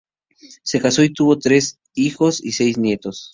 [0.63, 3.29] Se casó y tuvo tres hijos y seis nietos.